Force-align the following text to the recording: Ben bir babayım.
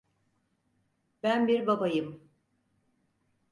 Ben 1.23 1.47
bir 1.47 1.67
babayım. 1.67 2.29